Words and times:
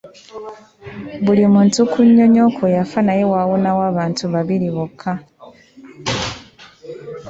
Buli 1.23 1.43
muntu 1.53 1.79
ku 1.91 1.99
nnyonyi 2.07 2.39
okwo 2.49 2.65
yafa 2.75 2.99
naye 3.07 3.23
waawonawo 3.31 3.81
abantu 3.91 4.23
babiri 4.33 4.67
bokka. 4.75 5.13